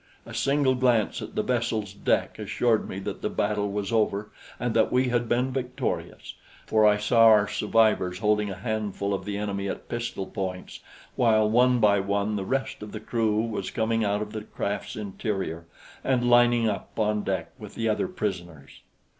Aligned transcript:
A 0.25 0.33
single 0.33 0.73
glance 0.73 1.21
at 1.21 1.35
the 1.35 1.43
vessel's 1.43 1.93
deck 1.93 2.39
assured 2.39 2.89
me 2.89 2.97
that 3.01 3.21
the 3.21 3.29
battle 3.29 3.71
was 3.71 3.91
over 3.91 4.31
and 4.59 4.73
that 4.73 4.91
we 4.91 5.09
had 5.09 5.29
been 5.29 5.51
victorious, 5.51 6.33
for 6.65 6.87
I 6.87 6.97
saw 6.97 7.25
our 7.25 7.47
survivors 7.47 8.17
holding 8.17 8.49
a 8.49 8.55
handful 8.55 9.13
of 9.13 9.25
the 9.25 9.37
enemy 9.37 9.69
at 9.69 9.89
pistol 9.89 10.25
points 10.25 10.79
while 11.15 11.47
one 11.47 11.77
by 11.77 11.99
one 11.99 12.35
the 12.35 12.45
rest 12.45 12.81
of 12.81 12.93
the 12.93 12.99
crew 12.99 13.41
was 13.45 13.69
coming 13.69 14.03
out 14.03 14.23
of 14.23 14.31
the 14.33 14.41
craft's 14.41 14.95
interior 14.95 15.67
and 16.03 16.27
lining 16.31 16.67
up 16.67 16.97
on 16.97 17.21
deck 17.21 17.51
with 17.59 17.75
the 17.75 17.87
other 17.87 18.07
prisoners. 18.07 18.81